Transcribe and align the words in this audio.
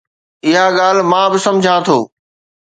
اها 0.47 0.65
ڳالهه 0.77 1.05
مان 1.11 1.27
به 1.31 1.37
سمجهان 1.45 1.79
ٿو. 1.87 1.97